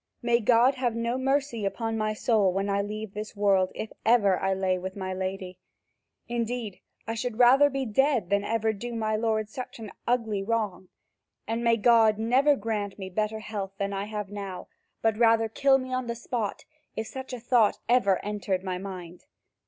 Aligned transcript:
May 0.23 0.39
God 0.39 0.73
have 0.73 0.95
no 0.95 1.15
mercy 1.19 1.63
upon 1.63 1.95
my 1.95 2.15
soul 2.15 2.51
when 2.51 2.71
I 2.71 2.81
leave 2.81 3.13
this 3.13 3.35
world, 3.35 3.71
if 3.75 3.91
I 4.03 4.09
ever 4.13 4.55
lay 4.55 4.79
with 4.79 4.95
my 4.95 5.13
lady! 5.13 5.59
Indeed, 6.27 6.79
I 7.05 7.13
should 7.13 7.37
rather 7.37 7.69
be 7.69 7.85
dead 7.85 8.31
than 8.31 8.43
ever 8.43 8.73
do 8.73 8.95
my 8.95 9.15
lord 9.15 9.47
such 9.47 9.77
an 9.77 9.91
ugly 10.07 10.41
wrong, 10.41 10.89
and 11.47 11.63
may 11.63 11.77
God 11.77 12.17
never 12.17 12.55
grant 12.55 12.97
me 12.97 13.11
better 13.11 13.41
health 13.41 13.73
than 13.77 13.93
I 13.93 14.05
have 14.05 14.31
now 14.31 14.69
but 15.03 15.19
rather 15.19 15.47
kill 15.47 15.77
me 15.77 15.93
on 15.93 16.07
the 16.07 16.15
spot, 16.15 16.65
if 16.95 17.05
such 17.05 17.31
a 17.31 17.39
thought 17.39 17.77
ever 17.87 18.17
entered 18.25 18.63
my 18.63 18.79
mind! 18.79 19.25